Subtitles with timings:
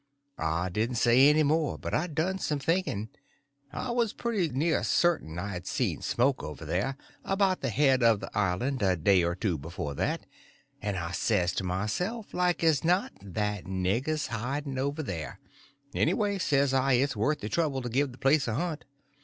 [0.39, 3.09] I didn't say any more, but I done some thinking.
[3.71, 8.35] I was pretty near certain I'd seen smoke over there, about the head of the
[8.35, 10.25] island, a day or two before that,
[10.83, 15.39] so I says to myself, like as not that nigger's hiding over there;
[15.93, 18.85] anyway, says I, it's worth the trouble to give the place a hunt.